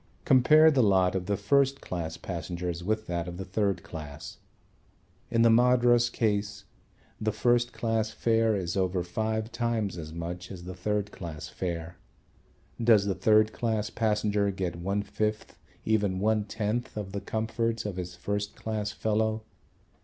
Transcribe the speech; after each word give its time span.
Compare 0.25 0.71
the 0.71 0.81
lot 0.81 1.13
of 1.13 1.27
the 1.27 1.37
first 1.37 1.79
class 1.79 2.17
passengers 2.17 2.83
with 2.83 3.05
that 3.05 3.27
of 3.27 3.37
the 3.37 3.45
third 3.45 3.83
class. 3.83 4.39
In 5.29 5.43
the 5.43 5.49
Madras 5.51 6.09
case 6.09 6.65
the 7.21 7.31
first 7.31 7.71
class 7.71 8.09
fare 8.09 8.55
is 8.55 8.75
over 8.75 9.03
five 9.03 9.51
times 9.51 9.99
as 9.99 10.11
much 10.11 10.49
as 10.51 10.63
the 10.63 10.73
third 10.73 11.11
class 11.11 11.49
fare. 11.49 11.97
Does 12.83 13.05
the 13.05 13.13
third 13.13 13.53
class 13.53 13.91
passenger 13.91 14.49
get 14.49 14.75
one 14.75 15.03
fifth, 15.03 15.59
even 15.85 16.17
one 16.17 16.45
tenth, 16.45 16.97
of 16.97 17.11
the 17.11 17.21
comforts 17.21 17.85
of 17.85 17.97
his 17.97 18.15
first 18.15 18.55
class 18.55 18.91
fellow? 18.91 19.43